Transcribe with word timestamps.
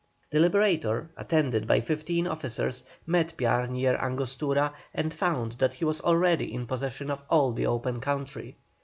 The 0.31 0.39
Liberator, 0.39 1.11
attended 1.15 1.67
by 1.67 1.79
fifteen 1.81 2.25
officers, 2.25 2.85
met 3.05 3.37
Piar 3.37 3.67
near 3.69 3.97
Angostura 3.97 4.73
and 4.95 5.13
found 5.13 5.51
that 5.59 5.75
he 5.75 5.85
was 5.85 6.01
already 6.01 6.51
in 6.51 6.65
possession 6.65 7.11
of 7.11 7.21
all 7.29 7.51
the 7.53 7.67
open 7.67 7.99
country. 7.99 8.55